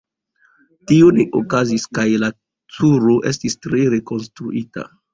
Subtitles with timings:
[0.91, 2.31] Tio ne okazis kaj la
[2.79, 4.93] turo estis tre rekonstruita.